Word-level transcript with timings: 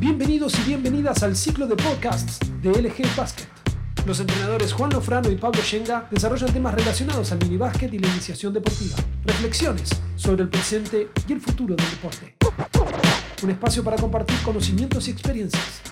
Bienvenidos 0.00 0.58
y 0.58 0.62
bienvenidas 0.62 1.22
al 1.22 1.36
ciclo 1.36 1.66
de 1.66 1.76
podcasts 1.76 2.38
de 2.62 2.70
LG 2.70 3.14
Basket. 3.14 3.44
Los 4.06 4.18
entrenadores 4.18 4.72
Juan 4.72 4.88
Lofrano 4.88 5.30
y 5.30 5.36
Pablo 5.36 5.60
Shenga 5.62 6.08
desarrollan 6.10 6.50
temas 6.54 6.72
relacionados 6.72 7.30
al 7.32 7.38
minibásquet 7.40 7.92
y 7.92 7.98
la 7.98 8.08
iniciación 8.08 8.54
deportiva. 8.54 8.96
Reflexiones 9.26 9.90
sobre 10.16 10.44
el 10.44 10.48
presente 10.48 11.10
y 11.28 11.32
el 11.34 11.40
futuro 11.42 11.76
del 11.76 11.90
deporte. 11.90 12.34
Un 13.42 13.50
espacio 13.50 13.84
para 13.84 13.98
compartir 13.98 14.38
conocimientos 14.42 15.06
y 15.06 15.10
experiencias. 15.10 15.82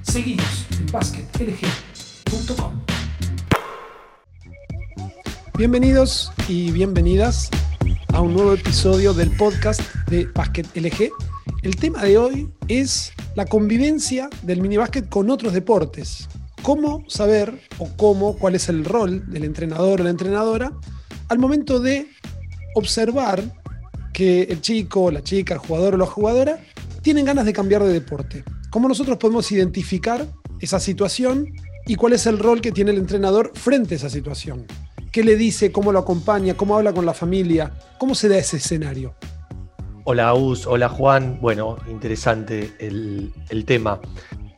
Seguimos 0.00 0.66
en 0.78 0.86
basketlg.com. 0.86 2.80
Bienvenidos 5.58 6.32
y 6.48 6.70
bienvenidas 6.70 7.50
a 8.14 8.22
un 8.22 8.32
nuevo 8.32 8.54
episodio 8.54 9.12
del 9.12 9.30
podcast 9.36 9.82
de 10.06 10.24
Basket 10.28 10.64
LG. 10.76 11.10
El 11.62 11.76
tema 11.76 12.02
de 12.02 12.16
hoy 12.16 12.50
es 12.66 13.12
la 13.34 13.46
convivencia 13.46 14.28
del 14.42 14.60
minibásquet 14.60 15.08
con 15.08 15.30
otros 15.30 15.52
deportes. 15.52 16.28
¿Cómo 16.62 17.04
saber 17.08 17.60
o 17.78 17.88
cómo, 17.96 18.36
cuál 18.36 18.54
es 18.54 18.68
el 18.68 18.84
rol 18.84 19.30
del 19.30 19.44
entrenador 19.44 20.00
o 20.00 20.04
la 20.04 20.10
entrenadora 20.10 20.72
al 21.28 21.38
momento 21.38 21.80
de 21.80 22.08
observar 22.74 23.42
que 24.12 24.42
el 24.42 24.60
chico, 24.60 25.10
la 25.10 25.22
chica, 25.22 25.54
el 25.54 25.60
jugador 25.60 25.94
o 25.94 25.98
la 25.98 26.06
jugadora 26.06 26.58
tienen 27.02 27.24
ganas 27.24 27.46
de 27.46 27.52
cambiar 27.52 27.82
de 27.82 27.92
deporte? 27.92 28.44
¿Cómo 28.70 28.88
nosotros 28.88 29.16
podemos 29.16 29.50
identificar 29.52 30.26
esa 30.60 30.78
situación 30.78 31.46
y 31.86 31.94
cuál 31.94 32.12
es 32.12 32.26
el 32.26 32.38
rol 32.38 32.60
que 32.60 32.72
tiene 32.72 32.90
el 32.90 32.98
entrenador 32.98 33.52
frente 33.54 33.94
a 33.94 33.96
esa 33.96 34.10
situación? 34.10 34.66
¿Qué 35.10 35.24
le 35.24 35.36
dice? 35.36 35.72
¿Cómo 35.72 35.92
lo 35.92 35.98
acompaña? 35.98 36.56
¿Cómo 36.56 36.76
habla 36.76 36.92
con 36.92 37.06
la 37.06 37.14
familia? 37.14 37.72
¿Cómo 37.98 38.14
se 38.14 38.28
da 38.28 38.38
ese 38.38 38.58
escenario? 38.58 39.14
Hola 40.04 40.34
Us, 40.34 40.66
hola 40.66 40.88
Juan. 40.88 41.38
Bueno, 41.40 41.76
interesante 41.88 42.72
el, 42.78 43.64
tema. 43.66 44.00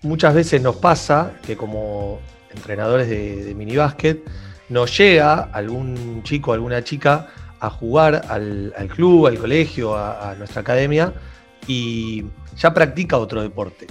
Muchas 0.02 0.34
veces 0.34 0.62
nos 0.62 0.76
pasa 0.76 1.32
que 1.44 1.56
como 1.56 2.20
entrenadores 2.54 3.08
de, 3.08 3.44
de 3.44 3.54
minibásquet 3.54 4.22
nos 4.68 4.96
llega 4.96 5.50
algún 5.52 6.22
chico, 6.22 6.52
alguna 6.52 6.84
chica 6.84 7.28
a 7.60 7.70
jugar 7.70 8.22
al, 8.28 8.72
club, 8.94 9.26
al 9.26 9.38
colegio, 9.38 9.94
a, 9.96 10.30
a 10.30 10.34
nuestra 10.34 10.62
academia 10.62 11.12
y 11.66 12.24
ya 12.56 12.72
practica 12.72 13.18
otro 13.18 13.42
deporte. 13.42 13.86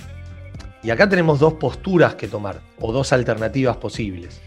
Y 0.84 0.90
acá 0.90 1.08
tenemos 1.08 1.40
dos 1.40 1.54
posturas 1.54 2.16
que 2.16 2.28
tomar 2.28 2.62
o 2.80 2.92
dos 2.92 3.14
alternativas 3.14 3.78
posibles 3.78 4.42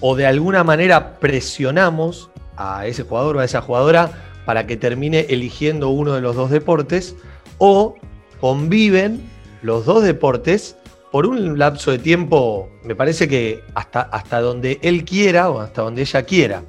o 0.00 0.14
de 0.14 0.26
alguna 0.26 0.64
manera 0.64 1.18
presionamos 1.18 2.30
a 2.56 2.86
ese 2.86 3.04
jugador 3.04 3.38
o 3.38 3.40
a 3.40 3.44
esa 3.44 3.60
jugadora 3.60 4.10
para 4.44 4.66
que 4.66 4.76
termine 4.76 5.26
eligiendo 5.28 5.88
uno 5.90 6.12
de 6.12 6.20
los 6.20 6.36
dos 6.36 6.50
deportes, 6.50 7.16
o 7.58 7.96
conviven 8.40 9.20
los 9.62 9.86
dos 9.86 10.02
deportes 10.02 10.76
por 11.10 11.26
un 11.26 11.58
lapso 11.58 11.92
de 11.92 11.98
tiempo, 11.98 12.68
me 12.82 12.96
parece 12.96 13.28
que 13.28 13.62
hasta, 13.74 14.02
hasta 14.02 14.40
donde 14.40 14.78
él 14.82 15.04
quiera 15.04 15.48
o 15.48 15.60
hasta 15.60 15.82
donde 15.82 16.02
ella 16.02 16.24
quiera. 16.24 16.64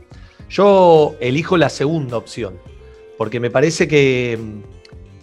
Yo 0.50 1.16
elijo 1.20 1.58
la 1.58 1.70
segunda 1.70 2.18
opción, 2.18 2.60
porque 3.18 3.40
me 3.40 3.50
parece 3.50 3.88
que, 3.88 4.38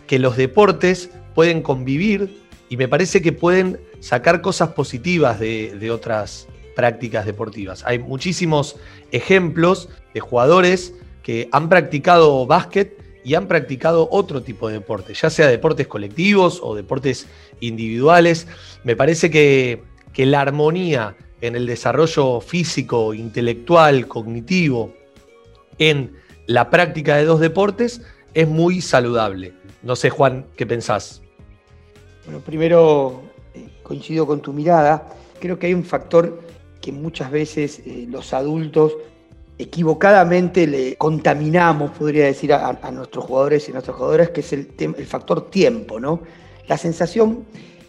que 0.06 0.18
los 0.18 0.36
deportes 0.36 1.10
pueden 1.34 1.62
convivir 1.62 2.42
y 2.68 2.76
me 2.76 2.88
parece 2.88 3.22
que 3.22 3.32
pueden 3.32 3.80
sacar 4.00 4.40
cosas 4.40 4.70
positivas 4.70 5.38
de, 5.38 5.76
de 5.78 5.90
otras, 5.92 6.48
prácticas 6.74 7.26
deportivas. 7.26 7.84
Hay 7.86 7.98
muchísimos 7.98 8.76
ejemplos 9.12 9.88
de 10.14 10.20
jugadores 10.20 10.94
que 11.22 11.48
han 11.52 11.68
practicado 11.68 12.46
básquet 12.46 12.98
y 13.24 13.34
han 13.34 13.46
practicado 13.46 14.08
otro 14.10 14.42
tipo 14.42 14.68
de 14.68 14.74
deporte, 14.74 15.14
ya 15.14 15.30
sea 15.30 15.46
deportes 15.46 15.86
colectivos 15.86 16.60
o 16.62 16.74
deportes 16.74 17.26
individuales. 17.60 18.48
Me 18.84 18.96
parece 18.96 19.30
que, 19.30 19.82
que 20.12 20.26
la 20.26 20.40
armonía 20.40 21.16
en 21.40 21.56
el 21.56 21.66
desarrollo 21.66 22.40
físico, 22.40 23.14
intelectual, 23.14 24.08
cognitivo, 24.08 24.92
en 25.78 26.16
la 26.46 26.70
práctica 26.70 27.16
de 27.16 27.24
dos 27.24 27.40
deportes 27.40 28.02
es 28.34 28.48
muy 28.48 28.80
saludable. 28.80 29.52
No 29.82 29.96
sé, 29.96 30.10
Juan, 30.10 30.46
¿qué 30.56 30.66
pensás? 30.66 31.22
Bueno, 32.24 32.40
primero 32.40 33.22
eh, 33.54 33.68
coincido 33.82 34.26
con 34.26 34.40
tu 34.40 34.52
mirada. 34.52 35.08
Creo 35.40 35.58
que 35.58 35.66
hay 35.66 35.74
un 35.74 35.84
factor 35.84 36.40
que 36.80 36.92
muchas 36.92 37.30
veces 37.30 37.80
eh, 37.80 38.06
los 38.08 38.32
adultos 38.32 38.92
equivocadamente 39.58 40.66
le 40.66 40.96
contaminamos, 40.96 41.92
podría 41.92 42.26
decir, 42.26 42.52
a, 42.52 42.72
nuestros 42.90 43.24
jugadores 43.24 43.68
y 43.68 43.72
nuestras 43.72 43.96
jugadoras, 43.96 44.30
que 44.30 44.40
es 44.40 44.52
el, 44.52 44.72
el, 44.78 45.06
factor 45.06 45.50
tiempo, 45.50 46.00
¿no? 46.00 46.22
La 46.66 46.76
sensación 46.76 47.44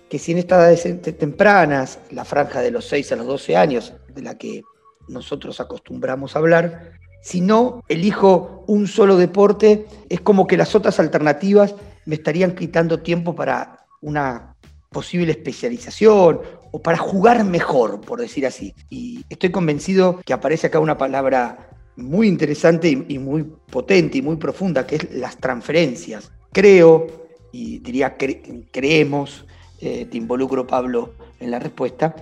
que 0.09 0.19
si 0.19 0.34
en 0.34 0.38
estas 0.40 0.84
tempranas, 1.18 2.00
la 2.12 2.25
franja 2.25 2.62
de 2.62 2.69
los 2.69 2.85
6 2.85 3.12
a 3.13 3.16
los 3.16 3.25
12 3.25 3.57
años, 3.57 3.94
de 4.13 4.22
la 4.22 4.38
que 4.38 4.62
nosotros 5.07 5.59
acostumbramos 5.59 6.35
a 6.35 6.40
hablar, 6.40 6.91
si 7.22 7.41
no 7.41 7.84
elijo 7.88 8.63
un 8.68 8.85
solo 8.85 9.18
deporte, 9.18 9.88
es 10.09 10.22
como 10.22 10.46
que 10.46 10.57
las 10.57 10.75
otras 10.75 11.00
alternativas 11.00 11.73
me 12.06 12.16
estarían 12.16 12.53
quitando 12.53 13.00
tiempo 13.00 13.34
para 13.34 13.85
una 14.02 14.56
posible 14.91 15.31
especialización 15.31 16.41
o 16.75 16.81
para 16.81 16.97
jugar 16.97 17.44
mejor, 17.45 18.01
por 18.01 18.19
decir 18.19 18.47
así. 18.47 18.73
Y 18.89 19.23
estoy 19.29 19.51
convencido 19.51 20.19
que 20.25 20.34
aparece 20.34 20.67
acá 20.67 20.79
una 20.79 20.97
palabra 20.97 21.69
muy 21.95 22.28
interesante 22.28 22.89
y, 22.89 23.19
muy 23.19 23.44
potente 23.44 24.17
y 24.17 24.23
muy 24.23 24.38
profunda, 24.38 24.88
que 24.88 24.95
es 24.95 25.13
las 25.13 25.38
transferencias. 25.38 26.31
Creo, 26.51 27.06
y 27.51 27.78
diría 27.78 28.17
creemos, 28.17 29.45
eh, 29.81 30.07
te 30.09 30.17
involucro 30.17 30.66
Pablo 30.66 31.13
en 31.39 31.51
la 31.51 31.59
respuesta, 31.59 32.16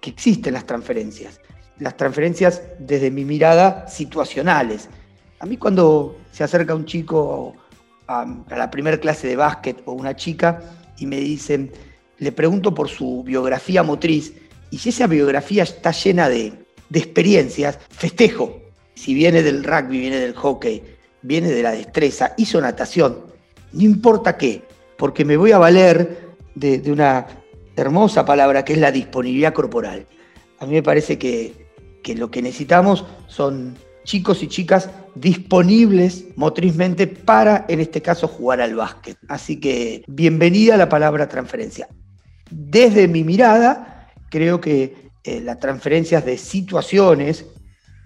que 0.00 0.10
existen 0.10 0.54
las 0.54 0.66
transferencias. 0.66 1.40
Las 1.78 1.96
transferencias 1.96 2.62
desde 2.80 3.12
mi 3.12 3.24
mirada 3.24 3.86
situacionales. 3.86 4.88
A 5.38 5.46
mí 5.46 5.56
cuando 5.56 6.16
se 6.32 6.42
acerca 6.42 6.74
un 6.74 6.84
chico 6.84 7.54
a 8.08 8.26
la 8.48 8.70
primera 8.72 8.98
clase 8.98 9.28
de 9.28 9.36
básquet 9.36 9.82
o 9.84 9.92
una 9.92 10.16
chica 10.16 10.62
y 10.98 11.06
me 11.06 11.20
dicen, 11.20 11.70
le 12.18 12.32
pregunto 12.32 12.74
por 12.74 12.88
su 12.88 13.22
biografía 13.22 13.82
motriz 13.82 14.34
y 14.70 14.78
si 14.78 14.90
esa 14.90 15.06
biografía 15.06 15.62
está 15.62 15.92
llena 15.92 16.28
de, 16.28 16.52
experiencias, 16.92 17.78
festejo. 17.90 18.60
Si 18.94 19.14
viene 19.14 19.42
del 19.42 19.64
rugby, 19.64 20.00
viene 20.00 20.18
del 20.18 20.34
hockey, 20.34 20.82
viene 21.22 21.48
de 21.48 21.62
la 21.62 21.72
destreza, 21.72 22.34
hizo 22.36 22.60
natación, 22.60 23.26
no 23.72 23.82
importa 23.82 24.36
qué, 24.36 24.62
porque 24.96 25.24
me 25.24 25.36
voy 25.36 25.52
a 25.52 25.58
valer 25.58 26.28
de, 26.54 26.82
una 26.90 27.26
hermosa 27.76 28.24
palabra 28.24 28.64
que 28.64 28.72
es 28.72 28.78
la 28.78 28.90
disponibilidad 28.90 29.54
corporal. 29.54 30.06
A 30.58 30.66
mí 30.66 30.72
me 30.72 30.82
parece 30.82 31.18
que, 31.18 31.68
que 32.02 32.16
lo 32.16 32.30
que 32.30 32.42
necesitamos 32.42 33.04
son 33.28 33.76
chicos 34.02 34.42
y 34.42 34.48
chicas 34.48 34.90
disponibles 35.14 36.24
motrizmente 36.34 37.06
para, 37.06 37.66
en 37.68 37.78
este 37.78 38.02
caso, 38.02 38.26
jugar 38.26 38.60
al 38.60 38.74
básquet. 38.74 39.16
Así 39.28 39.60
que 39.60 40.02
bienvenida 40.08 40.74
a 40.74 40.78
la 40.78 40.88
palabra 40.88 41.28
transferencia. 41.28 41.88
Desde 42.50 43.08
mi 43.08 43.24
mirada, 43.24 44.08
creo 44.30 44.60
que 44.60 45.10
eh, 45.24 45.40
las 45.40 45.58
transferencias 45.58 46.24
de 46.24 46.38
situaciones, 46.38 47.44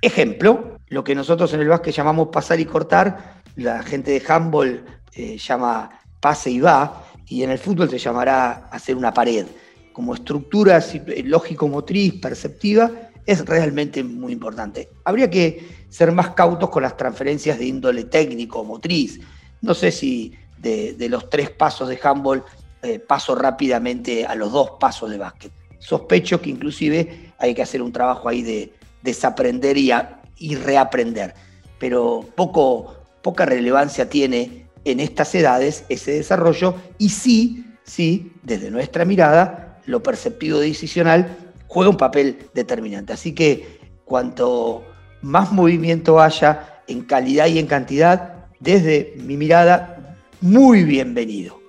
ejemplo, 0.01 0.79
lo 0.89 1.05
que 1.05 1.15
nosotros 1.15 1.53
en 1.55 1.61
el 1.61 1.69
básquet 1.69 1.95
llamamos 1.95 2.29
pasar 2.29 2.61
y 2.61 2.65
cortar, 2.65 3.43
la 3.57 3.83
gente 3.83 4.11
de 4.11 4.23
handball 4.27 4.85
eh, 5.15 5.37
llama 5.39 5.91
pase 6.21 6.51
y 6.51 6.61
va, 6.61 7.05
y 7.27 7.43
en 7.43 7.51
el 7.51 7.59
fútbol 7.59 7.89
se 7.89 7.99
llamará 7.99 8.69
hacer 8.71 8.97
una 8.97 9.13
pared. 9.13 9.47
Como 9.93 10.15
estructura 10.15 10.79
eh, 10.79 11.23
lógico-motriz, 11.25 12.15
perceptiva, 12.15 12.91
es 13.25 13.45
realmente 13.47 14.03
muy 14.03 14.33
importante. 14.33 14.89
Habría 15.05 15.31
que 15.31 15.85
ser 15.89 16.11
más 16.13 16.31
cautos 16.31 16.71
con 16.71 16.83
las 16.83 16.97
transferencias 16.97 17.59
de 17.59 17.67
índole 17.67 18.05
técnico, 18.05 18.65
motriz. 18.65 19.21
No 19.61 19.75
sé 19.75 19.93
si 19.93 20.33
de, 20.59 20.95
de 20.95 21.09
los 21.09 21.31
tres 21.31 21.51
pasos 21.51 21.89
de 21.89 22.01
handball 22.03 22.43
eh, 22.83 22.99
paso 22.99 23.35
rápidamente 23.37 24.27
a 24.27 24.35
los 24.35 24.51
dos 24.51 24.73
pasos 24.81 25.11
de 25.11 25.19
básquet. 25.19 25.53
Sospecho 25.79 26.41
que 26.41 26.51
inclusive 26.51 27.33
hay 27.39 27.55
que 27.55 27.63
hacer 27.63 27.81
un 27.81 27.93
trabajo 27.93 28.29
ahí 28.29 28.43
de 28.43 28.73
desaprender 29.03 29.77
y, 29.77 30.55
reaprender, 30.57 31.35
pero 31.79 32.27
poco, 32.35 32.97
poca 33.23 33.47
relevancia 33.47 34.09
tiene 34.09 34.67
en 34.85 34.99
estas 34.99 35.35
edades 35.35 35.85
ese 35.89 36.13
desarrollo 36.13 36.75
y 36.99 37.11
sí, 37.11 37.65
sí, 37.85 38.33
desde 38.43 38.71
nuestra 38.71 39.05
mirada, 39.05 39.81
lo 39.87 40.03
perceptivo 40.03 40.59
decisional 40.59 41.37
juega 41.69 41.91
un 41.91 41.97
papel 41.97 42.49
determinante. 42.53 43.13
Así 43.13 43.33
que 43.33 43.79
cuanto 44.05 44.85
más 45.21 45.53
movimiento 45.53 46.21
haya 46.21 46.83
en 46.89 47.03
calidad 47.03 47.47
y 47.47 47.59
en 47.59 47.67
cantidad, 47.67 48.47
desde 48.59 49.15
mi 49.19 49.37
mirada, 49.37 50.17
muy 50.41 50.83
bienvenido. 50.85 51.62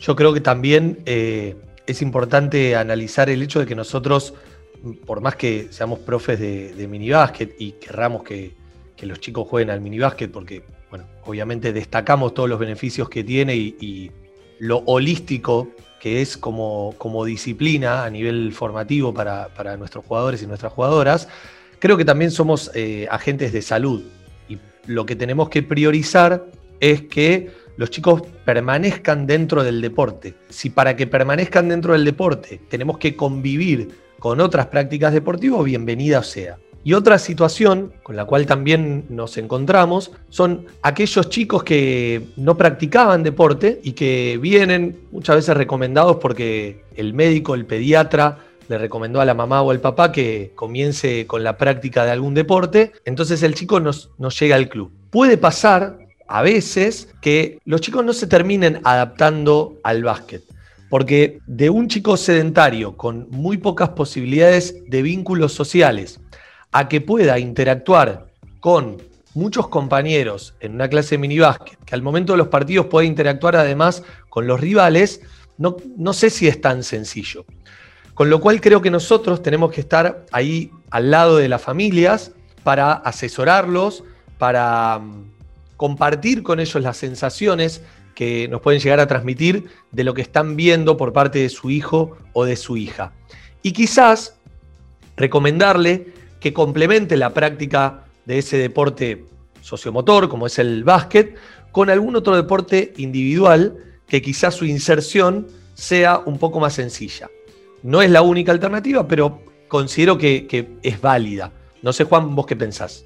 Yo 0.00 0.14
creo 0.14 0.32
que 0.32 0.40
también 0.40 0.98
eh, 1.06 1.56
es 1.86 2.02
importante 2.02 2.76
analizar 2.76 3.30
el 3.30 3.42
hecho 3.42 3.60
de 3.60 3.66
que 3.66 3.74
nosotros, 3.74 4.34
por 5.06 5.20
más 5.20 5.36
que 5.36 5.68
seamos 5.70 6.00
profes 6.00 6.38
de, 6.38 6.74
de 6.74 6.88
minibásquet 6.88 7.54
y 7.58 7.72
querramos 7.72 8.22
que, 8.22 8.54
los 9.02 9.20
chicos 9.20 9.46
jueguen 9.46 9.70
al 9.70 9.80
minibásquet, 9.80 10.30
porque, 10.30 10.62
bueno, 10.90 11.04
obviamente 11.24 11.72
destacamos 11.72 12.32
todos 12.34 12.48
los 12.48 12.58
beneficios 12.58 13.08
que 13.08 13.22
tiene 13.22 13.54
y, 13.54 14.10
lo 14.58 14.78
holístico 14.86 15.68
que 16.00 16.22
es 16.22 16.38
como, 16.38 16.94
como 16.96 17.26
disciplina 17.26 18.04
a 18.04 18.10
nivel 18.10 18.52
formativo 18.54 19.12
para, 19.12 19.76
nuestros 19.76 20.02
jugadores 20.06 20.42
y 20.42 20.46
nuestras 20.46 20.72
jugadoras, 20.72 21.28
creo 21.78 21.98
que 21.98 22.06
también 22.06 22.30
somos 22.30 22.70
eh, 22.74 23.06
agentes 23.10 23.52
de 23.52 23.60
salud. 23.60 24.02
Y 24.48 24.58
lo 24.86 25.04
que 25.04 25.14
tenemos 25.14 25.50
que 25.50 25.62
priorizar 25.62 26.46
es 26.80 27.02
que 27.02 27.50
los 27.76 27.90
chicos 27.90 28.22
permanezcan 28.44 29.26
dentro 29.26 29.62
del 29.62 29.80
deporte. 29.80 30.34
Si 30.48 30.70
para 30.70 30.96
que 30.96 31.06
permanezcan 31.06 31.68
dentro 31.68 31.92
del 31.92 32.04
deporte 32.04 32.60
tenemos 32.68 32.98
que 32.98 33.16
convivir 33.16 33.90
con 34.18 34.40
otras 34.40 34.66
prácticas 34.66 35.12
deportivas, 35.12 35.64
bienvenida 35.64 36.22
sea. 36.22 36.58
Y 36.82 36.92
otra 36.92 37.18
situación 37.18 37.92
con 38.04 38.14
la 38.14 38.26
cual 38.26 38.46
también 38.46 39.06
nos 39.08 39.38
encontramos 39.38 40.12
son 40.28 40.66
aquellos 40.82 41.28
chicos 41.28 41.64
que 41.64 42.28
no 42.36 42.56
practicaban 42.56 43.24
deporte 43.24 43.80
y 43.82 43.92
que 43.92 44.38
vienen 44.40 44.96
muchas 45.10 45.34
veces 45.34 45.56
recomendados 45.56 46.18
porque 46.18 46.84
el 46.94 47.12
médico, 47.12 47.56
el 47.56 47.66
pediatra, 47.66 48.38
le 48.68 48.78
recomendó 48.78 49.20
a 49.20 49.24
la 49.24 49.34
mamá 49.34 49.62
o 49.62 49.72
al 49.72 49.80
papá 49.80 50.12
que 50.12 50.52
comience 50.54 51.26
con 51.26 51.42
la 51.42 51.56
práctica 51.56 52.04
de 52.04 52.12
algún 52.12 52.34
deporte, 52.34 52.92
entonces 53.04 53.42
el 53.42 53.54
chico 53.54 53.80
nos, 53.80 54.10
nos 54.18 54.38
llega 54.38 54.54
al 54.54 54.68
club. 54.68 54.90
Puede 55.10 55.38
pasar 55.38 56.05
a 56.28 56.42
veces 56.42 57.08
que 57.20 57.58
los 57.64 57.80
chicos 57.80 58.04
no 58.04 58.12
se 58.12 58.26
terminen 58.26 58.80
adaptando 58.84 59.78
al 59.82 60.02
básquet. 60.02 60.42
Porque 60.88 61.40
de 61.46 61.68
un 61.70 61.88
chico 61.88 62.16
sedentario 62.16 62.96
con 62.96 63.28
muy 63.30 63.58
pocas 63.58 63.90
posibilidades 63.90 64.76
de 64.88 65.02
vínculos 65.02 65.52
sociales, 65.52 66.20
a 66.72 66.88
que 66.88 67.00
pueda 67.00 67.38
interactuar 67.38 68.26
con 68.60 68.98
muchos 69.34 69.68
compañeros 69.68 70.54
en 70.60 70.74
una 70.74 70.88
clase 70.88 71.14
de 71.14 71.18
minibásquet, 71.18 71.78
que 71.84 71.94
al 71.94 72.02
momento 72.02 72.32
de 72.32 72.38
los 72.38 72.48
partidos 72.48 72.86
pueda 72.86 73.06
interactuar 73.06 73.56
además 73.56 74.02
con 74.28 74.46
los 74.46 74.60
rivales, 74.60 75.20
no, 75.58 75.76
no 75.96 76.12
sé 76.12 76.30
si 76.30 76.48
es 76.48 76.60
tan 76.60 76.82
sencillo. 76.82 77.44
Con 78.14 78.30
lo 78.30 78.40
cual 78.40 78.60
creo 78.60 78.80
que 78.80 78.90
nosotros 78.90 79.42
tenemos 79.42 79.72
que 79.72 79.80
estar 79.80 80.24
ahí 80.32 80.70
al 80.90 81.10
lado 81.10 81.36
de 81.36 81.48
las 81.48 81.60
familias 81.60 82.32
para 82.62 82.92
asesorarlos, 82.92 84.04
para 84.38 84.98
mm, 84.98 85.35
compartir 85.76 86.42
con 86.42 86.60
ellos 86.60 86.82
las 86.82 86.96
sensaciones 86.96 87.82
que 88.14 88.48
nos 88.48 88.60
pueden 88.62 88.80
llegar 88.80 89.00
a 89.00 89.06
transmitir 89.06 89.66
de 89.92 90.04
lo 90.04 90.14
que 90.14 90.22
están 90.22 90.56
viendo 90.56 90.96
por 90.96 91.12
parte 91.12 91.38
de 91.40 91.48
su 91.48 91.70
hijo 91.70 92.16
o 92.32 92.44
de 92.44 92.56
su 92.56 92.76
hija. 92.76 93.12
Y 93.62 93.72
quizás 93.72 94.38
recomendarle 95.16 96.12
que 96.40 96.52
complemente 96.52 97.16
la 97.16 97.34
práctica 97.34 98.04
de 98.24 98.38
ese 98.38 98.56
deporte 98.58 99.24
sociomotor, 99.60 100.28
como 100.28 100.46
es 100.46 100.58
el 100.58 100.84
básquet, 100.84 101.36
con 101.72 101.90
algún 101.90 102.16
otro 102.16 102.36
deporte 102.36 102.94
individual 102.96 103.76
que 104.06 104.22
quizás 104.22 104.54
su 104.54 104.64
inserción 104.64 105.48
sea 105.74 106.18
un 106.24 106.38
poco 106.38 106.60
más 106.60 106.74
sencilla. 106.74 107.28
No 107.82 108.00
es 108.00 108.10
la 108.10 108.22
única 108.22 108.52
alternativa, 108.52 109.06
pero 109.06 109.42
considero 109.68 110.16
que, 110.16 110.78
es 110.82 111.00
válida. 111.00 111.52
No 111.82 111.92
sé, 111.92 112.04
Juan, 112.04 112.34
vos 112.34 112.46
qué 112.46 112.56
pensás. 112.56 113.04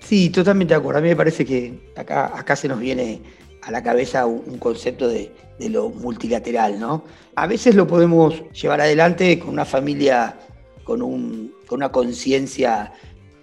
Sí, 0.00 0.30
totalmente 0.30 0.74
de 0.74 0.80
acuerdo. 0.80 0.98
A 0.98 1.02
mí 1.02 1.08
me 1.08 1.16
parece 1.16 1.44
que 1.44 1.92
acá, 1.96 2.32
acá 2.36 2.56
se 2.56 2.68
nos 2.68 2.80
viene 2.80 3.22
a 3.62 3.70
la 3.70 3.82
cabeza 3.82 4.26
un, 4.26 4.58
concepto 4.58 5.06
de, 5.06 5.32
de, 5.58 5.68
lo 5.68 5.90
multilateral, 5.90 6.80
¿no? 6.80 7.04
A 7.36 7.46
veces 7.46 7.74
lo 7.74 7.86
podemos 7.86 8.42
llevar 8.52 8.80
adelante 8.80 9.38
con 9.38 9.50
una 9.50 9.64
familia 9.64 10.38
con, 10.84 11.02
un, 11.02 11.54
con 11.66 11.76
una 11.78 11.92
conciencia, 11.92 12.92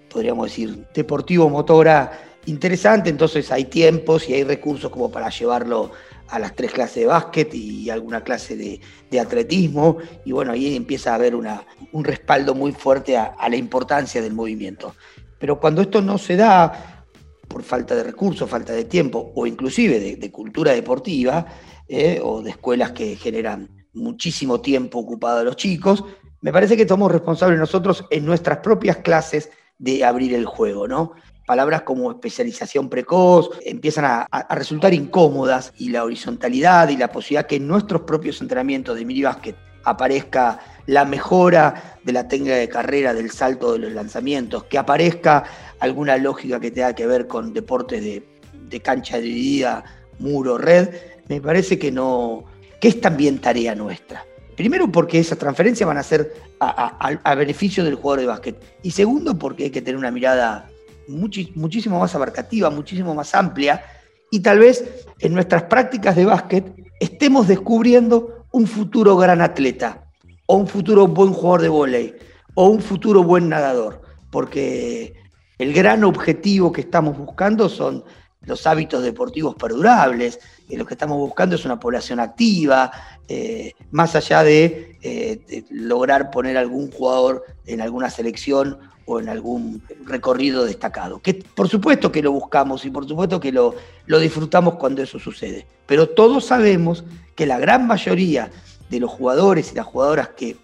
podríamos 0.10 0.50
decir, 0.50 0.86
deportivo-motora 0.94 2.24
interesante, 2.46 3.10
entonces 3.10 3.52
hay 3.52 3.66
tiempos 3.66 4.28
y 4.30 4.34
hay 4.34 4.44
recursos 4.44 4.90
como 4.90 5.12
para 5.12 5.30
llevarlo 5.30 5.92
a 6.30 6.40
las 6.40 6.56
tres 6.56 6.72
clases 6.72 6.96
de 6.96 7.06
básquet 7.06 7.54
y 7.54 7.90
alguna 7.90 8.22
clase 8.22 8.58
de, 8.58 9.20
atletismo, 9.20 9.98
y 10.26 10.32
bueno, 10.32 10.52
ahí 10.52 10.76
empieza 10.76 11.12
a 11.12 11.16
haber 11.16 11.36
una, 11.36 11.66
un 11.94 12.04
respaldo 12.04 12.54
muy 12.54 12.74
fuerte 12.74 13.16
a, 13.16 13.36
la 13.50 13.56
importancia 13.56 14.22
del 14.22 14.34
movimiento. 14.34 14.94
Pero 15.40 15.60
cuando 15.60 15.82
esto 15.82 16.02
no 16.02 16.18
se 16.18 16.36
da 16.36 17.06
por 17.48 17.64
falta 17.64 17.96
de 17.96 18.04
recursos, 18.04 18.50
falta 18.50 18.74
de 18.74 18.86
tiempo, 18.86 19.32
o 19.36 19.48
inclusive 19.48 20.00
de, 20.18 20.32
cultura 20.32 20.74
deportiva, 20.74 21.46
eh, 21.88 22.20
o 22.22 22.42
de 22.42 22.52
escuelas 22.52 22.92
que 22.92 23.16
generan 23.16 23.88
muchísimo 23.94 24.62
tiempo 24.62 25.00
ocupado 25.00 25.40
a 25.40 25.44
los 25.44 25.56
chicos, 25.56 26.04
me 26.42 26.52
parece 26.52 26.78
que 26.78 26.88
somos 26.88 27.12
responsables 27.12 27.60
nosotros 27.60 28.06
en 28.10 28.26
nuestras 28.26 28.60
propias 28.60 28.98
clases 28.98 29.50
de 29.80 30.04
abrir 30.06 30.34
el 30.34 30.46
juego, 30.46 30.88
¿no? 30.88 31.14
Palabras 31.46 31.84
como 31.84 32.12
especialización 32.12 32.90
precoz 32.90 33.52
empiezan 33.66 34.06
a, 34.06 34.28
resultar 34.54 34.94
incómodas 34.94 35.74
y 35.78 35.90
la 35.90 36.04
horizontalidad 36.04 36.90
y 36.90 36.98
la 36.98 37.10
posibilidad 37.10 37.48
que 37.48 37.56
en 37.56 37.68
nuestros 37.68 38.02
propios 38.02 38.42
entrenamientos 38.42 38.98
de 38.98 39.06
mini 39.06 39.24
básquet 39.24 39.56
aparezca 39.86 40.60
la 40.88 41.06
mejora 41.06 42.00
de 42.04 42.14
la 42.14 42.28
técnica 42.28 42.56
de 42.56 42.68
carrera, 42.68 43.14
del 43.14 43.30
salto 43.30 43.74
de 43.74 43.80
los 43.80 43.92
lanzamientos, 43.92 44.64
que 44.64 44.78
aparezca 44.78 45.44
alguna 45.80 46.18
lógica 46.18 46.60
que 46.60 46.72
tenga 46.72 46.96
que 46.96 47.06
ver 47.06 47.28
con 47.28 47.54
deportes 47.54 48.04
de, 48.04 48.24
de 48.54 48.80
cancha 48.80 49.20
dividida, 49.20 49.84
muro, 50.20 50.58
red, 50.58 50.90
me 51.28 51.42
parece 51.42 51.78
que 51.78 51.92
no, 51.92 52.46
que 52.80 52.88
es 52.88 53.02
también 53.02 53.40
tarea 53.40 53.76
nuestra. 53.76 54.26
Primero 54.56 54.92
porque 54.92 55.20
esas 55.20 55.38
transferencias 55.38 55.86
van 55.86 55.98
a 55.98 56.04
ser 56.04 56.34
a, 56.60 57.36
beneficio 57.36 57.84
del 57.84 57.94
jugador 57.94 58.22
de 58.22 58.26
básquet. 58.26 58.56
Y 58.82 58.90
segundo 58.90 59.38
porque 59.38 59.66
hay 59.66 59.70
que 59.70 59.82
tener 59.82 59.98
una 59.98 60.10
mirada 60.10 60.68
muchísimo 61.08 62.00
más 62.00 62.16
abarcativa, 62.16 62.72
muchísimo 62.72 63.14
más 63.14 63.36
amplia. 63.36 63.86
Y 64.32 64.40
tal 64.40 64.60
vez 64.60 64.84
en 65.20 65.36
nuestras 65.36 65.64
prácticas 65.64 66.16
de 66.16 66.26
básquet 66.26 66.66
estemos 67.00 67.48
descubriendo 67.48 68.46
un 68.52 68.66
futuro 68.66 69.16
gran 69.16 69.42
atleta, 69.42 70.07
o 70.48 70.56
un 70.56 70.68
futuro 70.68 71.08
buen 71.08 71.32
jugador 71.32 71.62
de 71.62 71.70
vóley, 71.70 72.16
o 72.56 72.68
un 72.68 72.82
futuro 72.82 73.24
buen 73.24 73.48
nadador. 73.50 74.02
Porque 74.32 75.14
el 75.60 75.74
gran 75.74 76.04
objetivo 76.04 76.72
que 76.72 76.82
estamos 76.82 77.18
buscando 77.18 77.70
son 77.70 78.04
los 78.42 78.66
hábitos 78.66 79.04
deportivos 79.04 79.56
perdurables, 79.56 80.40
lo 80.70 80.86
que 80.86 80.94
estamos 80.94 81.18
buscando 81.18 81.56
es 81.56 81.66
una 81.66 81.80
población 81.80 82.20
activa, 82.20 82.92
eh, 83.28 83.74
más 83.92 84.16
allá 84.16 84.48
eh, 84.48 84.96
de, 85.02 85.66
lograr 85.70 86.32
poner 86.32 86.58
algún 86.58 86.92
jugador 86.92 87.44
en 87.66 87.82
alguna 87.82 88.10
selección 88.10 88.80
o 89.06 89.20
en 89.20 89.30
algún 89.30 89.82
recorrido 90.06 90.66
destacado. 90.66 91.22
Que 91.22 91.34
por 91.34 91.68
supuesto 91.68 92.12
que 92.12 92.22
lo 92.22 92.32
buscamos 92.32 92.86
y 92.86 92.90
por 92.90 93.08
supuesto 93.08 93.40
que 93.40 93.52
lo, 93.52 93.76
lo 94.06 94.20
disfrutamos 94.20 94.76
cuando 94.76 95.02
eso 95.02 95.20
sucede. 95.20 95.68
Pero 95.86 96.10
todos 96.10 96.46
sabemos 96.46 97.04
que 97.36 97.46
la 97.46 97.60
gran 97.60 97.86
mayoría 97.88 98.50
de 98.90 99.00
los 99.00 99.12
jugadores 99.12 99.72
y 99.72 99.76
las 99.76 99.86
jugadoras 99.86 100.30
que 100.30 100.58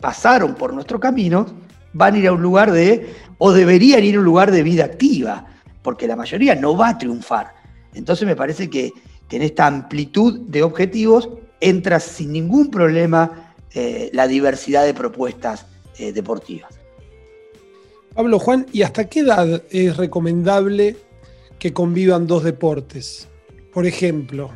pasaron 0.00 0.54
por 0.54 0.72
nuestro 0.72 0.98
camino 0.98 1.46
van 1.92 2.14
a 2.14 2.18
ir 2.18 2.28
a 2.28 2.32
un 2.32 2.42
lugar 2.42 2.70
de, 2.72 3.14
o 3.38 3.52
deberían 3.52 4.04
ir 4.04 4.16
a 4.16 4.18
un 4.18 4.24
lugar 4.24 4.50
de 4.50 4.62
vida 4.62 4.84
activa, 4.84 5.46
porque 5.82 6.06
la 6.06 6.16
mayoría 6.16 6.54
no 6.54 6.76
va 6.76 6.90
a 6.90 6.98
triunfar. 6.98 7.54
Entonces 7.94 8.26
me 8.26 8.36
parece 8.36 8.70
que 8.70 8.92
en 9.30 9.42
esta 9.42 9.66
amplitud 9.66 10.40
de 10.40 10.62
objetivos 10.62 11.28
entra 11.60 12.00
sin 12.00 12.32
ningún 12.32 12.70
problema 12.70 13.54
eh, 13.72 14.10
la 14.12 14.26
diversidad 14.26 14.84
de 14.84 14.94
propuestas 14.94 15.66
eh, 15.98 16.12
deportivas. 16.12 16.78
Pablo 18.14 18.38
Juan, 18.38 18.66
¿y 18.72 18.82
hasta 18.82 19.08
qué 19.08 19.20
edad 19.20 19.62
es 19.70 19.96
recomendable 19.96 20.96
que 21.58 21.72
convivan 21.72 22.26
dos 22.26 22.42
deportes? 22.42 23.28
Por 23.72 23.86
ejemplo, 23.86 24.50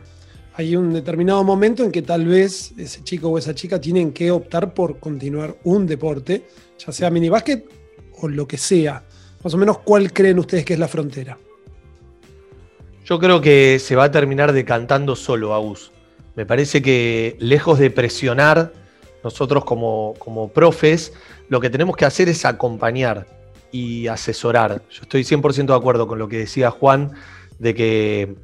hay 0.57 0.77
un 0.77 0.93
determinado 0.93 1.43
momento 1.43 1.83
en 1.83 1.91
que 1.91 2.03
tal 2.03 2.27
vez 2.27 2.73
ese 2.79 3.03
chico 3.03 3.29
o 3.29 3.39
esa 3.39 3.55
chica 3.55 3.81
tienen 3.81 4.13
que 4.13 4.31
optar 4.31 4.73
por 4.73 5.01
continuar 5.01 5.57
un 5.65 5.87
deporte, 5.87 6.45
ya 6.79 6.93
sea 6.93 7.11
minibásquet 7.11 7.65
o 8.21 8.29
lo 8.29 8.47
que 8.47 8.57
sea. 8.57 9.03
Más 9.43 9.53
o 9.53 9.59
menos, 9.59 9.79
¿cuál 9.79 10.13
creen 10.13 10.39
ustedes 10.39 10.65
que 10.65 10.75
es 10.75 10.79
la 10.79 10.87
frontera? 10.87 11.37
Yo 13.05 13.19
creo 13.19 13.41
que 13.41 13.79
se 13.81 13.97
va 13.97 14.05
a 14.05 14.11
terminar 14.13 14.53
decantando 14.53 15.17
solo, 15.17 15.55
Agus. 15.55 15.91
Me 16.37 16.47
parece 16.47 16.81
que 16.83 17.37
lejos 17.41 17.81
de 17.81 17.91
presionar, 17.91 18.73
nosotros 19.25 19.65
como, 19.65 20.15
como 20.19 20.49
profes, 20.49 21.13
lo 21.49 21.61
que 21.61 21.69
tenemos 21.69 21.97
que 21.97 22.05
hacer 22.05 22.29
es 22.29 22.45
acompañar 22.45 23.27
y 23.73 24.07
asesorar. 24.07 24.83
Yo 24.89 25.03
estoy 25.03 25.23
100% 25.23 25.67
de 25.67 25.75
acuerdo 25.75 26.07
con 26.07 26.21
lo 26.21 26.29
que 26.29 26.39
decía 26.39 26.71
Juan, 26.71 27.13
de 27.59 27.75
que 27.75 28.37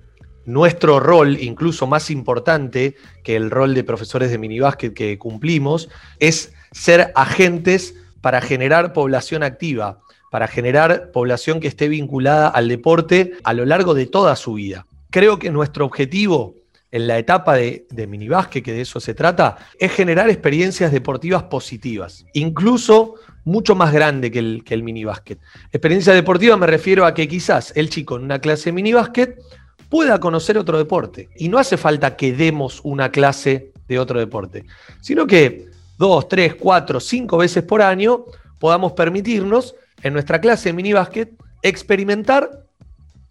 nuestro 0.53 1.01
rol, 1.01 1.39
incluso 1.41 1.87
más 1.87 2.11
importante 2.11 2.97
que 3.23 3.37
el 3.37 3.51
rol 3.51 3.75
de 3.75 3.85
profesores 3.85 4.31
de 4.31 4.39
minibásquet 4.39 4.95
que 4.95 5.19
cumplimos, 5.19 5.89
es 6.19 6.53
ser 6.73 7.13
agentes 7.15 7.95
para 8.21 8.41
generar 8.41 8.93
población 8.93 9.43
activa, 9.43 10.01
para 10.31 10.47
generar 10.47 11.11
población 11.13 11.61
que 11.61 11.69
esté 11.69 11.89
vinculada 11.89 12.49
al 12.49 12.69
deporte 12.69 13.33
a 13.45 13.53
lo 13.53 13.65
largo 13.65 13.95
de 13.95 14.07
toda 14.07 14.37
su 14.37 14.55
vida. 14.55 14.87
Creo 15.11 15.39
que 15.39 15.51
nuestro 15.51 15.85
objetivo 15.85 16.55
en 16.93 17.07
la 17.07 17.19
etapa 17.19 17.55
de, 17.55 17.87
de 17.91 18.07
minibásquet, 18.07 18.65
que 18.65 18.73
de 18.73 18.81
eso 18.81 18.99
se 19.01 19.15
trata, 19.15 19.57
es 19.79 19.93
generar 19.93 20.29
experiencias 20.29 20.91
deportivas 20.91 21.45
positivas, 21.45 22.27
incluso 22.33 23.15
mucho 23.45 23.75
más 23.75 23.93
grande 23.93 24.31
que 24.31 24.39
el, 24.39 24.65
que 24.65 24.75
el 24.75 24.83
minibásquet. 24.83 25.39
Experiencia 25.73 26.13
deportiva 26.13 26.57
me 26.57 26.67
refiero 26.67 27.07
a 27.07 27.15
que 27.15 27.29
quizás 27.29 27.73
el 27.77 27.91
chico 27.91 28.17
en 28.17 28.25
una 28.25 28.41
clase 28.41 28.67
de 28.67 28.73
minibásquet 28.73 29.39
pueda 29.91 30.19
conocer 30.21 30.57
otro 30.57 30.79
deporte. 30.79 31.29
Y 31.37 31.49
no 31.49 31.59
hace 31.59 31.77
falta 31.77 32.17
que 32.17 32.33
demos 32.33 32.81
una 32.85 33.11
clase 33.11 33.73
de 33.89 33.99
otro 33.99 34.19
deporte, 34.19 34.65
sino 35.03 35.27
que 35.27 35.69
dos, 35.99 36.29
tres, 36.29 36.55
cuatro, 36.55 37.01
cinco 37.01 37.37
veces 37.37 37.65
por 37.65 37.83
año 37.83 38.25
podamos 38.59 38.93
permitirnos 38.93 39.75
en 40.03 40.15
nuestra 40.15 40.41
clase 40.41 40.71
de 40.71 40.73
minibásquet 40.75 41.33
experimentar 41.63 42.65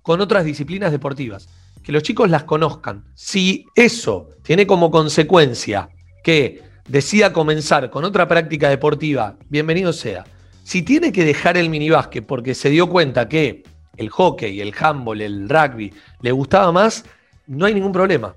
con 0.01 0.21
otras 0.21 0.45
disciplinas 0.45 0.91
deportivas, 0.91 1.49
que 1.81 1.91
los 1.91 2.03
chicos 2.03 2.29
las 2.29 2.43
conozcan. 2.43 3.05
Si 3.15 3.65
eso 3.75 4.29
tiene 4.43 4.67
como 4.67 4.91
consecuencia 4.91 5.89
que 6.23 6.61
decida 6.87 7.31
comenzar 7.31 7.89
con 7.89 8.03
otra 8.03 8.27
práctica 8.27 8.69
deportiva, 8.69 9.37
bienvenido 9.49 9.93
sea. 9.93 10.25
Si 10.63 10.81
tiene 10.81 11.11
que 11.11 11.23
dejar 11.23 11.57
el 11.57 11.69
minibásquet 11.69 12.25
porque 12.25 12.53
se 12.53 12.69
dio 12.69 12.89
cuenta 12.89 13.29
que 13.29 13.63
el 13.99 14.09
hockey, 14.09 14.61
el 14.61 14.73
handball, 14.79 15.21
el 15.21 15.49
rugby 15.49 15.93
le 16.21 16.31
gustaba 16.31 16.71
más, 16.71 17.05
no 17.47 17.65
hay 17.65 17.73
ningún 17.73 17.91
problema. 17.91 18.33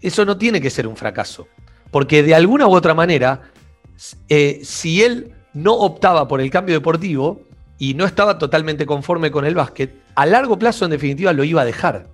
Eso 0.00 0.24
no 0.24 0.36
tiene 0.36 0.60
que 0.60 0.70
ser 0.70 0.86
un 0.86 0.96
fracaso. 0.96 1.48
Porque 1.90 2.22
de 2.22 2.34
alguna 2.34 2.66
u 2.66 2.74
otra 2.74 2.92
manera, 2.92 3.50
eh, 4.28 4.60
si 4.62 5.02
él 5.02 5.32
no 5.54 5.74
optaba 5.74 6.28
por 6.28 6.40
el 6.40 6.50
cambio 6.50 6.74
deportivo 6.74 7.40
y 7.78 7.94
no 7.94 8.04
estaba 8.04 8.38
totalmente 8.38 8.84
conforme 8.84 9.30
con 9.30 9.46
el 9.46 9.54
básquet, 9.54 9.94
a 10.14 10.26
largo 10.26 10.58
plazo 10.58 10.84
en 10.84 10.90
definitiva 10.90 11.32
lo 11.32 11.44
iba 11.44 11.62
a 11.62 11.64
dejar. 11.64 12.06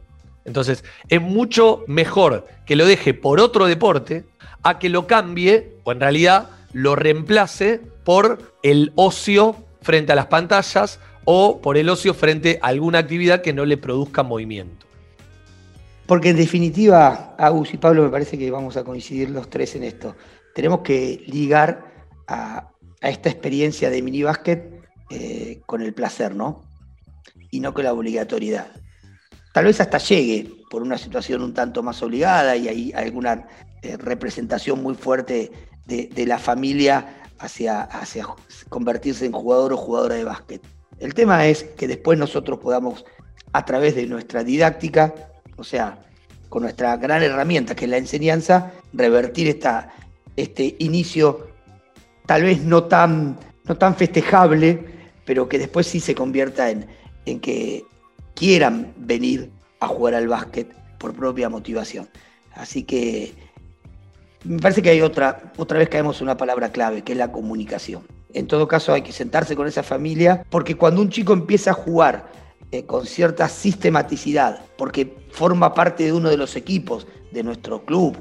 Entonces, 0.44 0.84
es 1.08 1.20
mucho 1.20 1.84
mejor 1.86 2.46
que 2.66 2.76
lo 2.76 2.86
deje 2.86 3.14
por 3.14 3.40
otro 3.40 3.66
deporte 3.66 4.24
a 4.62 4.78
que 4.78 4.88
lo 4.88 5.06
cambie 5.06 5.76
o 5.84 5.92
en 5.92 6.00
realidad 6.00 6.50
lo 6.72 6.94
reemplace 6.94 7.80
por 8.04 8.54
el 8.62 8.92
ocio 8.94 9.56
frente 9.82 10.12
a 10.12 10.16
las 10.16 10.26
pantallas 10.26 11.00
o 11.24 11.60
por 11.60 11.76
el 11.76 11.88
ocio 11.88 12.14
frente 12.14 12.58
a 12.62 12.68
alguna 12.68 12.98
actividad 12.98 13.42
que 13.42 13.52
no 13.52 13.64
le 13.64 13.76
produzca 13.76 14.22
movimiento. 14.22 14.86
Porque 16.06 16.30
en 16.30 16.36
definitiva, 16.36 17.36
Agus 17.38 17.72
y 17.72 17.78
Pablo, 17.78 18.02
me 18.02 18.08
parece 18.10 18.36
que 18.36 18.50
vamos 18.50 18.76
a 18.76 18.82
coincidir 18.82 19.30
los 19.30 19.48
tres 19.48 19.76
en 19.76 19.84
esto. 19.84 20.16
Tenemos 20.54 20.80
que 20.80 21.22
ligar 21.28 22.08
a, 22.26 22.72
esta 23.00 23.28
experiencia 23.28 23.90
de 23.90 24.02
minibásquet 24.02 24.82
eh, 25.10 25.60
con 25.66 25.82
el 25.82 25.94
placer, 25.94 26.34
¿no? 26.34 26.64
Y 27.50 27.60
no 27.60 27.72
con 27.72 27.84
la 27.84 27.92
obligatoriedad. 27.92 28.66
Tal 29.52 29.64
vez 29.64 29.80
hasta 29.80 29.98
llegue 29.98 30.50
por 30.68 30.82
una 30.82 30.98
situación 30.98 31.42
un 31.42 31.54
tanto 31.54 31.82
más 31.82 32.02
obligada 32.02 32.56
y 32.56 32.68
hay 32.68 32.92
alguna 32.92 33.46
eh, 33.82 33.96
representación 33.96 34.82
muy 34.82 34.94
fuerte 34.94 35.50
de, 35.86 36.26
la 36.26 36.38
familia 36.38 37.22
hacia, 37.38 37.82
hacia 37.82 38.26
convertirse 38.68 39.26
en 39.26 39.32
jugador 39.32 39.72
o 39.72 39.76
jugadora 39.76 40.14
de 40.14 40.24
básquet. 40.24 40.62
El 41.00 41.14
tema 41.14 41.46
es 41.46 41.64
que 41.64 41.88
después 41.88 42.18
nosotros 42.18 42.58
podamos, 42.58 43.04
a 43.52 43.64
través 43.64 43.96
de 43.96 44.06
nuestra 44.06 44.44
didáctica, 44.44 45.14
o 45.56 45.64
sea, 45.64 45.98
con 46.48 46.62
nuestra 46.62 46.96
gran 46.98 47.22
herramienta 47.22 47.74
que 47.74 47.86
es 47.86 47.90
la 47.90 47.96
enseñanza, 47.96 48.72
revertir 48.92 49.48
esta, 49.48 49.92
este 50.36 50.76
inicio 50.78 51.48
tal 52.26 52.42
vez 52.44 52.62
no 52.62 52.84
tan, 52.84 53.38
no 53.64 53.76
tan 53.76 53.96
festejable, 53.96 54.84
pero 55.24 55.48
que 55.48 55.58
después 55.58 55.86
sí 55.86 56.00
se 56.00 56.14
convierta 56.14 56.70
en, 56.70 56.86
en 57.24 57.40
que 57.40 57.84
quieran 58.34 58.92
venir 58.96 59.50
a 59.80 59.88
jugar 59.88 60.14
al 60.14 60.28
básquet 60.28 60.72
por 60.98 61.14
propia 61.14 61.48
motivación. 61.48 62.08
Así 62.54 62.82
que 62.82 63.32
me 64.44 64.58
parece 64.58 64.82
que 64.82 64.90
hay 64.90 65.00
otra, 65.00 65.52
otra 65.56 65.78
vez 65.78 65.88
caemos 65.88 66.20
en 66.20 66.24
una 66.24 66.36
palabra 66.36 66.70
clave, 66.72 67.02
que 67.02 67.12
es 67.12 67.18
la 67.18 67.32
comunicación. 67.32 68.02
En 68.32 68.46
todo 68.46 68.68
caso 68.68 68.92
hay 68.92 69.02
que 69.02 69.12
sentarse 69.12 69.56
con 69.56 69.66
esa 69.66 69.82
familia, 69.82 70.44
porque 70.50 70.76
cuando 70.76 71.00
un 71.00 71.10
chico 71.10 71.32
empieza 71.32 71.70
a 71.70 71.74
jugar 71.74 72.30
eh, 72.70 72.84
con 72.84 73.06
cierta 73.06 73.48
sistematicidad, 73.48 74.60
porque 74.76 75.16
forma 75.30 75.74
parte 75.74 76.04
de 76.04 76.12
uno 76.12 76.30
de 76.30 76.36
los 76.36 76.54
equipos 76.54 77.06
de 77.32 77.42
nuestro 77.42 77.84
club, 77.84 78.16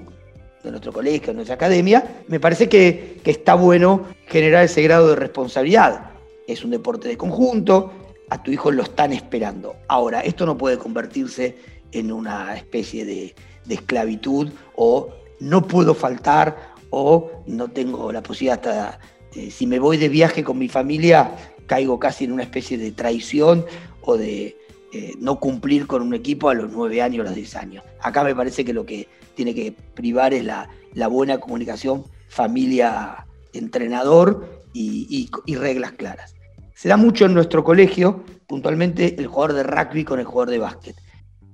de 0.64 0.72
nuestro 0.72 0.92
colegio, 0.92 1.28
de 1.28 1.36
nuestra 1.36 1.56
academia, 1.56 2.24
me 2.28 2.40
parece 2.40 2.68
que, 2.68 3.22
está 3.24 3.54
bueno 3.54 4.06
generar 4.26 4.66
ese 4.66 4.82
grado 4.82 5.10
de 5.10 5.16
responsabilidad. 5.16 6.12
Es 6.48 6.64
un 6.64 6.72
deporte 6.72 7.08
de 7.08 7.16
conjunto, 7.18 7.92
a 8.30 8.42
tu 8.42 8.50
hijo 8.50 8.72
lo 8.72 8.84
están 8.84 9.14
esperando. 9.14 9.76
Ahora, 9.88 10.22
esto 10.22 10.48
no 10.48 10.58
puede 10.58 10.80
convertirse 10.80 11.56
en 11.92 12.12
una 12.12 12.56
especie 12.56 13.06
de, 13.06 13.36
de 13.66 13.76
esclavitud 13.76 14.50
o 14.76 15.10
no 15.40 15.68
puedo 15.68 15.94
faltar 15.94 16.74
o 16.90 17.44
no 17.46 17.68
tengo 17.68 18.12
la 18.12 18.24
posibilidad 18.24 18.58
hasta, 18.58 19.00
eh, 19.36 19.52
si 19.52 19.68
me 19.68 19.78
voy 19.80 19.98
de 19.98 20.08
viaje 20.10 20.44
con 20.44 20.58
mi 20.58 20.68
familia, 20.70 21.36
caigo 21.68 22.00
casi 22.00 22.26
en 22.26 22.32
una 22.32 22.42
especie 22.44 22.78
de 22.78 22.92
traición 22.92 23.66
o 24.02 24.18
de 24.18 24.58
eh, 24.92 25.14
no 25.20 25.40
cumplir 25.40 25.88
con 25.88 26.02
un 26.02 26.14
equipo 26.14 26.50
a 26.50 26.56
los 26.56 26.72
nueve 26.72 27.02
años, 27.02 27.22
a 27.22 27.30
los 27.30 27.36
diez 27.36 27.56
años. 27.56 27.84
Acá 28.02 28.24
me 28.24 28.36
parece 28.36 28.66
que 28.66 28.74
lo 28.74 28.86
que 28.86 29.08
tiene 29.36 29.54
que 29.54 29.74
privar 29.94 30.34
es 30.34 30.44
la, 30.44 30.68
buena 31.10 31.40
comunicación 31.40 32.04
familia-entrenador 32.28 34.64
y, 34.74 35.30
y 35.46 35.56
reglas 35.56 35.94
claras. 35.94 36.36
Se 36.74 36.90
da 36.90 36.98
mucho 36.98 37.26
en 37.26 37.34
nuestro 37.34 37.64
colegio, 37.64 38.26
puntualmente, 38.48 39.16
el 39.20 39.28
jugador 39.28 39.54
de 39.54 39.64
rugby 39.64 40.04
con 40.04 40.20
el 40.20 40.26
jugador 40.26 40.50
de 40.50 40.60
básquet. 40.60 40.96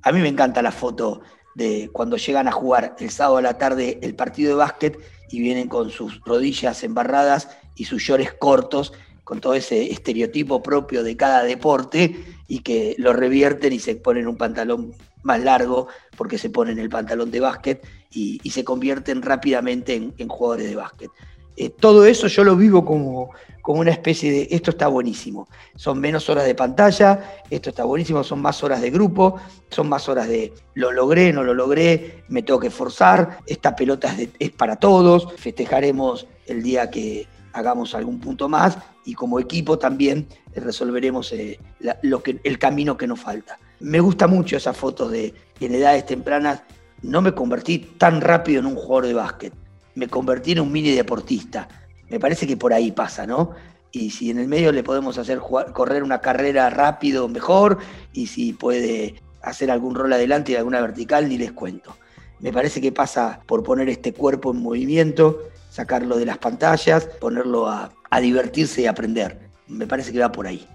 A 0.03 0.11
mí 0.11 0.19
me 0.21 0.29
encanta 0.29 0.61
la 0.61 0.71
foto 0.71 1.21
de 1.55 1.89
cuando 1.91 2.17
llegan 2.17 2.47
a 2.47 2.51
jugar 2.51 2.95
el 2.99 3.09
sábado 3.09 3.37
a 3.37 3.41
la 3.41 3.57
tarde 3.57 3.97
el 4.03 4.13
partido 4.13 4.49
de 4.49 4.55
básquet 4.55 4.99
y 5.31 5.39
vienen 5.39 5.67
con 5.67 5.89
sus 5.89 6.21
rodillas 6.21 6.83
embarradas 6.83 7.49
y 7.75 7.85
sus 7.85 8.05
llores 8.05 8.33
cortos, 8.33 8.93
con 9.23 9.41
todo 9.41 9.55
ese 9.55 9.91
estereotipo 9.91 10.61
propio 10.61 11.03
de 11.03 11.17
cada 11.17 11.43
deporte 11.43 12.15
y 12.47 12.59
que 12.59 12.95
lo 12.99 13.11
revierten 13.11 13.73
y 13.73 13.79
se 13.79 13.95
ponen 13.95 14.27
un 14.27 14.37
pantalón 14.37 14.93
más 15.23 15.41
largo 15.41 15.87
porque 16.15 16.37
se 16.37 16.51
ponen 16.51 16.77
el 16.77 16.89
pantalón 16.89 17.31
de 17.31 17.39
básquet 17.39 17.85
y, 18.11 18.39
se 18.49 18.63
convierten 18.63 19.21
rápidamente 19.23 20.11
en 20.15 20.27
jugadores 20.27 20.69
de 20.69 20.75
básquet. 20.75 21.11
Eh, 21.57 21.69
todo 21.69 22.05
eso 22.05 22.27
yo 22.27 22.43
lo 22.43 22.57
vivo 22.57 22.83
como, 22.83 23.31
como 23.61 23.79
una 23.79 23.91
especie 23.91 24.29
de, 24.29 24.47
esto 24.51 24.71
está 24.71 24.87
buenísimo, 24.87 25.47
son 25.75 25.99
menos 26.01 26.29
horas 26.29 26.45
de 26.45 26.53
pantalla, 26.53 27.41
esto 27.49 27.69
está 27.69 27.85
buenísimo, 27.85 28.25
son 28.25 28.41
más 28.41 28.61
horas 28.61 28.81
de 28.81 28.91
grupo, 28.91 29.39
son 29.69 29.87
más 29.87 30.09
horas 30.09 30.27
de, 30.27 30.53
lo 30.73 30.91
logré, 30.91 31.31
no 31.31 31.43
lo 31.43 31.53
logré, 31.53 32.25
me 32.27 32.43
tengo 32.43 32.59
que 32.59 32.69
forzar, 32.69 33.39
esta 33.47 33.73
pelota 33.73 34.13
es, 34.37 34.51
para 34.51 34.75
todos, 34.75 35.33
festejaremos 35.37 36.27
el 36.45 36.61
día 36.61 36.91
que 36.91 37.25
hagamos 37.55 37.95
algún 37.95 38.19
punto 38.19 38.47
más 38.47 38.77
y 39.05 39.13
como 39.13 39.39
equipo 39.39 39.79
también 39.79 40.27
resolveremos 40.55 41.31
eh, 41.33 41.59
lo 42.01 42.21
que, 42.21 42.39
el 42.43 42.59
camino 42.59 42.97
que 42.97 43.07
nos 43.07 43.19
falta. 43.19 43.57
Me 43.79 43.99
gusta 43.99 44.27
mucho 44.27 44.57
esas 44.57 44.77
fotos 44.77 45.11
de 45.11 45.33
en 45.59 45.73
edades 45.73 46.05
tempranas, 46.05 46.63
no 47.01 47.21
me 47.21 47.33
convertí 47.33 47.79
tan 47.79 48.21
rápido 48.21 48.59
en 48.59 48.65
un 48.65 48.75
jugador 48.75 49.07
de 49.07 49.13
básquet 49.13 49.53
me 49.95 50.07
convertí 50.07 50.51
en 50.51 50.59
un 50.59 50.71
mini 50.71 50.91
deportista. 50.91 51.67
Me 52.09 52.19
parece 52.19 52.45
que 52.45 52.57
por 52.57 52.73
ahí 52.73 52.91
pasa, 52.91 53.25
¿no? 53.25 53.51
Y 53.91 54.11
si 54.11 54.29
en 54.29 54.39
el 54.39 54.47
medio 54.47 54.71
le 54.71 54.83
podemos 54.83 55.17
hacer 55.17 55.39
correr 55.39 56.03
una 56.03 56.19
carrera 56.19 56.69
rápido, 56.69 57.27
mejor. 57.27 57.79
Y 58.13 58.27
si 58.27 58.53
puede 58.53 59.15
hacer 59.41 59.71
algún 59.71 59.95
rol 59.95 60.11
adelante 60.13 60.51
y 60.51 60.55
alguna 60.55 60.81
vertical, 60.81 61.29
ni 61.29 61.37
les 61.37 61.53
cuento. 61.53 61.95
Me 62.39 62.51
parece 62.51 62.81
que 62.81 62.91
pasa 62.91 63.39
por 63.45 63.63
poner 63.63 63.87
este 63.89 64.13
cuerpo 64.13 64.51
en 64.51 64.61
movimiento, 64.61 65.39
sacarlo 65.75 66.17
de 66.17 66.25
las 66.25 66.37
pantallas, 66.37 67.05
ponerlo 67.19 67.67
a, 67.67 67.91
divertirse 68.21 68.83
y 68.83 68.85
aprender. 68.85 69.37
Me 69.67 69.85
parece 69.85 70.13
que 70.13 70.19
va 70.19 70.31
por 70.31 70.47
ahí. 70.47 70.65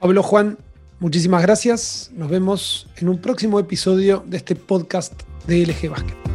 Pablo 0.00 0.24
Juan, 0.24 0.58
muchísimas 0.98 1.40
gracias. 1.42 2.10
Nos 2.12 2.28
vemos 2.28 2.88
en 2.96 3.08
un 3.08 3.20
próximo 3.20 3.60
episodio 3.60 4.24
de 4.26 4.38
este 4.38 4.56
podcast 4.56 5.22
de 5.46 5.64
LG 5.66 5.88
Basket. 5.88 6.29